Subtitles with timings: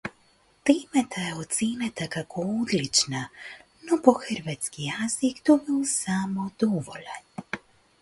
[0.69, 3.21] Темата е оценета како одлична,
[3.91, 7.63] но по хрватски јазик добил само доволен.